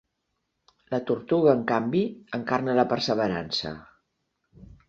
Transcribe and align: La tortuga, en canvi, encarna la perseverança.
La 0.93 0.99
tortuga, 1.09 1.51
en 1.51 1.61
canvi, 1.73 2.03
encarna 2.39 2.79
la 2.81 2.89
perseverança. 2.95 3.75